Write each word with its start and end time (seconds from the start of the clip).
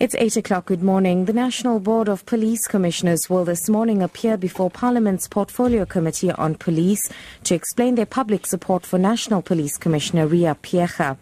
It's 0.00 0.16
8 0.16 0.38
o'clock. 0.38 0.66
Good 0.66 0.82
morning. 0.82 1.26
The 1.26 1.32
National 1.32 1.78
Board 1.78 2.08
of 2.08 2.26
Police 2.26 2.66
Commissioners 2.66 3.30
will 3.30 3.44
this 3.44 3.68
morning 3.68 4.02
appear 4.02 4.36
before 4.36 4.68
Parliament's 4.68 5.28
Portfolio 5.28 5.86
Committee 5.86 6.32
on 6.32 6.56
Police 6.56 7.08
to 7.44 7.54
explain 7.54 7.94
their 7.94 8.04
public 8.04 8.44
support 8.44 8.84
for 8.84 8.98
National 8.98 9.40
Police 9.40 9.78
Commissioner 9.78 10.26
Riah 10.26 10.56
Phiyega. 10.56 11.16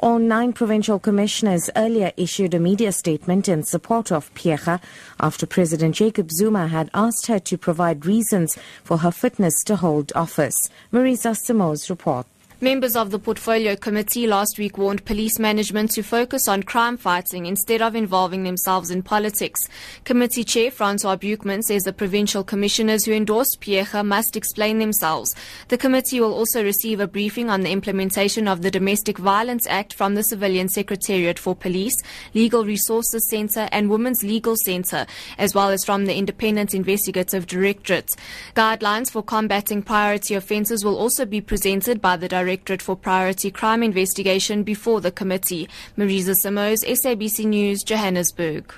All 0.00 0.18
nine 0.18 0.52
provincial 0.52 0.98
commissioners 0.98 1.70
earlier 1.76 2.10
issued 2.16 2.52
a 2.54 2.58
media 2.58 2.90
statement 2.90 3.48
in 3.48 3.62
support 3.62 4.10
of 4.10 4.34
Phiyega 4.34 4.80
after 5.20 5.46
President 5.46 5.94
Jacob 5.94 6.32
Zuma 6.32 6.66
had 6.66 6.90
asked 6.94 7.28
her 7.28 7.38
to 7.38 7.56
provide 7.56 8.06
reasons 8.06 8.58
for 8.82 8.98
her 8.98 9.12
fitness 9.12 9.62
to 9.62 9.76
hold 9.76 10.10
office. 10.16 10.56
Marisa 10.92 11.36
Simoes 11.36 11.88
reports. 11.88 12.28
Members 12.62 12.96
of 12.96 13.10
the 13.10 13.18
Portfolio 13.18 13.76
Committee 13.76 14.26
last 14.26 14.56
week 14.58 14.78
warned 14.78 15.04
police 15.04 15.38
management 15.38 15.90
to 15.90 16.02
focus 16.02 16.48
on 16.48 16.62
crime 16.62 16.96
fighting 16.96 17.44
instead 17.44 17.82
of 17.82 17.94
involving 17.94 18.44
themselves 18.44 18.90
in 18.90 19.02
politics. 19.02 19.68
Committee 20.04 20.42
Chair 20.42 20.70
Francois 20.70 21.16
Beukman 21.16 21.62
says 21.62 21.82
the 21.82 21.92
provincial 21.92 22.42
commissioners 22.42 23.04
who 23.04 23.12
endorsed 23.12 23.60
Phiyega 23.60 24.02
must 24.06 24.38
explain 24.38 24.78
themselves. 24.78 25.34
The 25.68 25.76
committee 25.76 26.18
will 26.18 26.32
also 26.32 26.64
receive 26.64 26.98
a 26.98 27.06
briefing 27.06 27.50
on 27.50 27.60
the 27.60 27.70
implementation 27.70 28.48
of 28.48 28.62
the 28.62 28.70
Domestic 28.70 29.18
Violence 29.18 29.66
Act 29.66 29.92
from 29.92 30.14
the 30.14 30.22
Civilian 30.22 30.70
Secretariat 30.70 31.38
for 31.38 31.54
Police, 31.54 32.02
Legal 32.32 32.64
Resources 32.64 33.28
Centre 33.28 33.68
and 33.70 33.90
Women's 33.90 34.24
Legal 34.24 34.56
Centre, 34.64 35.04
as 35.36 35.54
well 35.54 35.68
as 35.68 35.84
from 35.84 36.06
the 36.06 36.16
Independent 36.16 36.72
Investigative 36.72 37.46
Directorate. 37.46 38.16
Guidelines 38.54 39.10
for 39.10 39.22
combating 39.22 39.82
priority 39.82 40.32
offences 40.32 40.86
will 40.86 40.96
also 40.96 41.26
be 41.26 41.42
presented 41.42 42.00
by 42.00 42.16
the 42.16 42.26
Director 42.26 42.45
Directorate 42.46 42.80
for 42.80 42.94
Priority 42.94 43.50
Crime 43.50 43.82
Investigation 43.82 44.62
before 44.62 45.00
the 45.00 45.10
committee. 45.10 45.68
Marisa 45.98 46.32
Simoes, 46.44 46.84
SABC 46.84 47.44
News, 47.44 47.82
Johannesburg. 47.82 48.72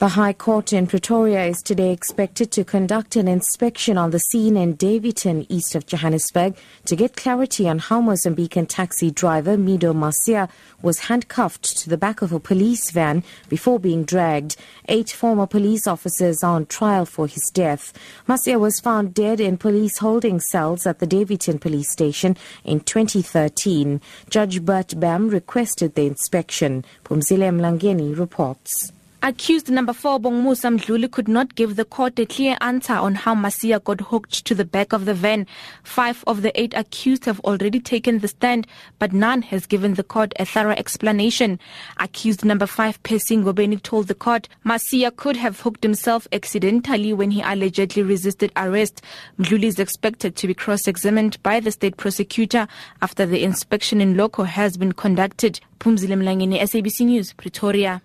The 0.00 0.08
High 0.08 0.32
Court 0.32 0.72
in 0.72 0.86
Pretoria 0.86 1.44
is 1.44 1.60
today 1.60 1.92
expected 1.92 2.50
to 2.52 2.64
conduct 2.64 3.16
an 3.16 3.28
inspection 3.28 3.98
on 3.98 4.12
the 4.12 4.18
scene 4.18 4.56
in 4.56 4.72
Daveyton, 4.76 5.44
east 5.52 5.74
of 5.74 5.84
Johannesburg, 5.84 6.56
to 6.86 6.96
get 6.96 7.18
clarity 7.18 7.68
on 7.68 7.80
how 7.80 8.00
Mozambican 8.00 8.66
taxi 8.66 9.10
driver 9.10 9.58
Mido 9.58 9.94
Macia 9.94 10.48
was 10.80 11.00
handcuffed 11.00 11.76
to 11.80 11.90
the 11.90 11.98
back 11.98 12.22
of 12.22 12.32
a 12.32 12.40
police 12.40 12.90
van 12.92 13.22
before 13.50 13.78
being 13.78 14.04
dragged. 14.04 14.56
Eight 14.88 15.10
former 15.10 15.46
police 15.46 15.86
officers 15.86 16.42
are 16.42 16.54
on 16.54 16.64
trial 16.64 17.04
for 17.04 17.26
his 17.26 17.50
death. 17.52 17.92
Macia 18.26 18.58
was 18.58 18.80
found 18.80 19.12
dead 19.12 19.38
in 19.38 19.58
police 19.58 19.98
holding 19.98 20.40
cells 20.40 20.86
at 20.86 21.00
the 21.00 21.06
Daveyton 21.06 21.58
police 21.58 21.92
station 21.92 22.38
in 22.64 22.80
2013. 22.80 24.00
Judge 24.30 24.64
Bert 24.64 24.98
Bam 24.98 25.28
requested 25.28 25.94
the 25.94 26.06
inspection. 26.06 26.86
Pumzile 27.04 27.52
Mlangeni 27.52 28.18
reports. 28.18 28.92
Accused 29.22 29.68
number 29.68 29.92
four 29.92 30.18
Bongmusa 30.18 30.78
Mdluli 30.78 31.10
could 31.10 31.28
not 31.28 31.54
give 31.54 31.76
the 31.76 31.84
court 31.84 32.18
a 32.18 32.24
clear 32.24 32.56
answer 32.62 32.94
on 32.94 33.14
how 33.14 33.34
Macia 33.34 33.78
got 33.78 34.00
hooked 34.00 34.46
to 34.46 34.54
the 34.54 34.64
back 34.64 34.94
of 34.94 35.04
the 35.04 35.12
van. 35.12 35.46
Five 35.82 36.24
of 36.26 36.40
the 36.40 36.58
eight 36.58 36.72
accused 36.72 37.26
have 37.26 37.38
already 37.40 37.80
taken 37.80 38.20
the 38.20 38.28
stand, 38.28 38.66
but 38.98 39.12
none 39.12 39.42
has 39.42 39.66
given 39.66 39.92
the 39.92 40.02
court 40.02 40.32
a 40.38 40.46
thorough 40.46 40.72
explanation. 40.72 41.60
Accused 41.98 42.46
number 42.46 42.64
five 42.64 43.02
Percy 43.02 43.36
Ngobeni 43.36 43.82
told 43.82 44.08
the 44.08 44.14
court 44.14 44.48
Macia 44.64 45.10
could 45.10 45.36
have 45.36 45.60
hooked 45.60 45.82
himself 45.82 46.26
accidentally 46.32 47.12
when 47.12 47.30
he 47.30 47.42
allegedly 47.42 48.02
resisted 48.02 48.50
arrest. 48.56 49.02
Mdluli 49.38 49.64
is 49.64 49.78
expected 49.78 50.34
to 50.36 50.46
be 50.46 50.54
cross-examined 50.54 51.42
by 51.42 51.60
the 51.60 51.72
state 51.72 51.98
prosecutor 51.98 52.66
after 53.02 53.26
the 53.26 53.44
inspection 53.44 54.00
in 54.00 54.16
loco 54.16 54.44
has 54.44 54.78
been 54.78 54.92
conducted. 54.92 55.60
Pumzile 55.78 56.16
Mlangeni, 56.16 56.58
SABC 56.58 57.04
News, 57.04 57.34
Pretoria. 57.34 58.00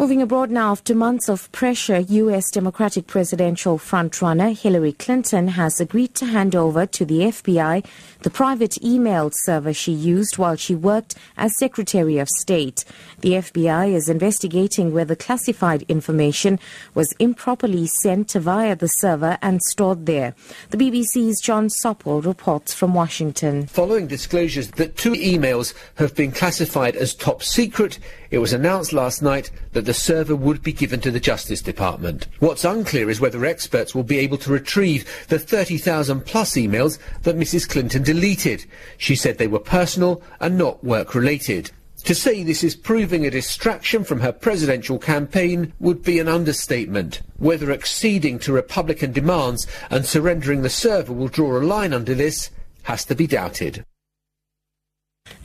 Moving 0.00 0.22
abroad 0.22 0.50
now, 0.50 0.70
after 0.70 0.94
months 0.94 1.28
of 1.28 1.52
pressure, 1.52 1.98
U.S. 1.98 2.50
Democratic 2.50 3.06
presidential 3.06 3.76
frontrunner 3.76 4.58
Hillary 4.58 4.92
Clinton 4.92 5.48
has 5.48 5.78
agreed 5.78 6.14
to 6.14 6.24
hand 6.24 6.56
over 6.56 6.86
to 6.86 7.04
the 7.04 7.18
FBI 7.18 7.84
the 8.22 8.30
private 8.30 8.82
email 8.82 9.30
server 9.32 9.72
she 9.72 9.92
used 9.92 10.36
while 10.36 10.56
she 10.56 10.74
worked 10.74 11.14
as 11.36 11.56
Secretary 11.58 12.18
of 12.18 12.28
State. 12.28 12.84
The 13.20 13.32
FBI 13.32 13.94
is 13.94 14.08
investigating 14.08 14.92
whether 14.92 15.14
classified 15.14 15.82
information 15.88 16.58
was 16.94 17.14
improperly 17.18 17.86
sent 17.86 18.32
via 18.32 18.76
the 18.76 18.88
server 18.88 19.38
and 19.42 19.62
stored 19.62 20.06
there. 20.06 20.34
The 20.70 20.78
BBC's 20.78 21.40
Jon 21.40 21.68
Sopel 21.68 22.24
reports 22.24 22.74
from 22.74 22.94
Washington. 22.94 23.66
Following 23.66 24.06
disclosures 24.06 24.70
that 24.72 24.96
two 24.96 25.12
emails 25.12 25.74
have 25.96 26.14
been 26.14 26.32
classified 26.32 26.96
as 26.96 27.14
top 27.14 27.42
secret, 27.42 27.98
it 28.30 28.38
was 28.38 28.52
announced 28.52 28.92
last 28.92 29.22
night 29.22 29.50
that 29.72 29.86
the 29.90 29.94
server 29.94 30.36
would 30.36 30.62
be 30.62 30.72
given 30.72 31.00
to 31.00 31.10
the 31.10 31.18
Justice 31.18 31.60
Department. 31.60 32.28
What's 32.38 32.64
unclear 32.64 33.10
is 33.10 33.20
whether 33.20 33.44
experts 33.44 33.92
will 33.92 34.04
be 34.04 34.20
able 34.20 34.38
to 34.38 34.52
retrieve 34.52 35.26
the 35.26 35.36
30,000 35.36 36.24
plus 36.24 36.52
emails 36.52 37.00
that 37.22 37.36
Mrs. 37.36 37.68
Clinton 37.68 38.04
deleted. 38.04 38.64
She 38.98 39.16
said 39.16 39.38
they 39.38 39.48
were 39.48 39.58
personal 39.58 40.22
and 40.38 40.56
not 40.56 40.84
work 40.84 41.12
related. 41.16 41.72
To 42.04 42.14
say 42.14 42.44
this 42.44 42.62
is 42.62 42.76
proving 42.76 43.26
a 43.26 43.32
distraction 43.32 44.04
from 44.04 44.20
her 44.20 44.30
presidential 44.30 45.00
campaign 45.00 45.72
would 45.80 46.04
be 46.04 46.20
an 46.20 46.28
understatement. 46.28 47.22
Whether 47.38 47.72
acceding 47.72 48.38
to 48.40 48.52
Republican 48.52 49.10
demands 49.10 49.66
and 49.90 50.06
surrendering 50.06 50.62
the 50.62 50.70
server 50.70 51.12
will 51.12 51.26
draw 51.26 51.58
a 51.58 51.66
line 51.66 51.92
under 51.92 52.14
this 52.14 52.50
has 52.84 53.04
to 53.06 53.16
be 53.16 53.26
doubted. 53.26 53.84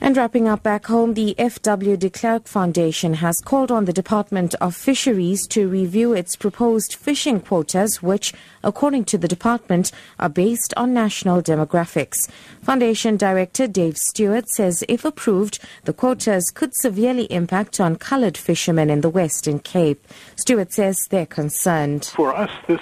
And 0.00 0.16
wrapping 0.16 0.46
up 0.46 0.62
back 0.62 0.86
home, 0.86 1.14
the 1.14 1.34
F.W. 1.38 1.96
de 1.96 2.10
Klerk 2.10 2.46
Foundation 2.46 3.14
has 3.14 3.36
called 3.44 3.72
on 3.72 3.86
the 3.86 3.92
Department 3.92 4.54
of 4.60 4.76
Fisheries 4.76 5.46
to 5.48 5.68
review 5.68 6.12
its 6.12 6.36
proposed 6.36 6.94
fishing 6.94 7.40
quotas, 7.40 8.02
which, 8.02 8.34
according 8.62 9.04
to 9.06 9.18
the 9.18 9.26
department, 9.26 9.92
are 10.18 10.28
based 10.28 10.74
on 10.76 10.92
national 10.92 11.42
demographics. 11.42 12.28
Foundation 12.62 13.16
Director 13.16 13.66
Dave 13.66 13.96
Stewart 13.96 14.48
says 14.48 14.84
if 14.88 15.04
approved, 15.04 15.58
the 15.84 15.92
quotas 15.92 16.50
could 16.50 16.74
severely 16.74 17.24
impact 17.24 17.80
on 17.80 17.96
coloured 17.96 18.36
fishermen 18.36 18.90
in 18.90 19.00
the 19.00 19.08
Western 19.08 19.58
Cape. 19.58 20.06
Stewart 20.36 20.72
says 20.72 20.98
they're 21.10 21.26
concerned. 21.26 22.04
For 22.14 22.36
us, 22.36 22.50
this 22.68 22.80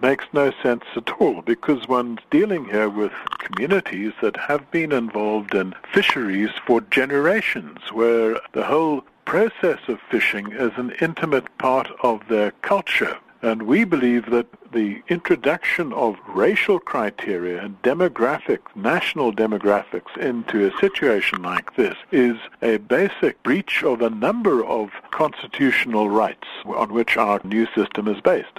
makes 0.00 0.24
no 0.32 0.52
sense 0.62 0.84
at 0.94 1.10
all 1.20 1.42
because 1.42 1.88
one's 1.88 2.20
dealing 2.30 2.66
here 2.66 2.88
with 2.88 3.12
communities 3.38 4.12
that 4.20 4.36
have 4.36 4.70
been 4.70 4.92
involved 4.92 5.54
in 5.54 5.74
fisheries 5.92 6.50
for 6.66 6.80
generations, 6.82 7.78
where 7.92 8.40
the 8.52 8.64
whole 8.64 9.04
process 9.24 9.80
of 9.88 10.00
fishing 10.10 10.52
is 10.52 10.72
an 10.76 10.92
intimate 11.00 11.46
part 11.58 11.88
of 12.02 12.20
their 12.28 12.52
culture. 12.62 13.18
And 13.42 13.62
we 13.62 13.84
believe 13.84 14.30
that 14.30 14.46
the 14.72 15.02
introduction 15.08 15.92
of 15.92 16.16
racial 16.28 16.78
criteria 16.78 17.62
and 17.62 17.80
demographics, 17.82 18.74
national 18.74 19.32
demographics, 19.32 20.16
into 20.16 20.66
a 20.66 20.78
situation 20.80 21.42
like 21.42 21.76
this 21.76 21.96
is 22.10 22.36
a 22.62 22.78
basic 22.78 23.42
breach 23.42 23.84
of 23.84 24.00
a 24.00 24.10
number 24.10 24.64
of 24.64 24.90
constitutional 25.10 26.08
rights 26.10 26.48
on 26.64 26.92
which 26.92 27.16
our 27.16 27.40
new 27.44 27.66
system 27.74 28.08
is 28.08 28.20
based. 28.20 28.58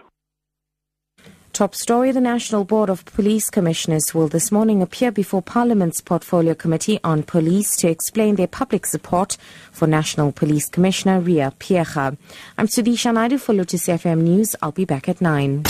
Top 1.58 1.74
story 1.74 2.12
The 2.12 2.22
National 2.22 2.66
Board 2.66 2.88
of 2.88 3.04
Police 3.04 3.50
Commissioners 3.50 4.14
will 4.14 4.28
this 4.28 4.52
morning 4.52 4.84
appear 4.84 5.12
before 5.12 5.42
Parliament's 5.42 6.02
Portfolio 6.02 6.54
Committee 6.54 7.00
on 7.04 7.24
Police 7.24 7.76
to 7.78 7.88
explain 7.88 8.36
their 8.36 8.46
public 8.46 8.86
support 8.86 9.38
for 9.72 9.88
National 9.88 10.32
Police 10.32 10.70
Commissioner 10.70 11.20
Riah 11.20 11.50
Phiyega. 11.60 12.16
I'm 12.60 12.68
Sudisha 12.68 13.12
Naidu 13.12 13.40
for 13.40 13.56
Lotus 13.56 13.88
FM 13.88 14.22
News. 14.22 14.56
I'll 14.62 14.72
be 14.72 14.86
back 14.86 15.10
at 15.10 15.20
9. 15.20 15.64